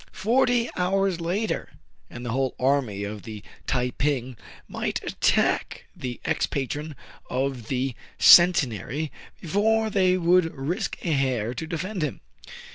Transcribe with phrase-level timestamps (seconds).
[0.13, 1.73] Forty hours later,
[2.09, 4.35] and the whole army of the Tai ping
[4.67, 6.95] might attack the ex patron
[7.29, 12.19] of the Centenary before they would risk a hair to defend him.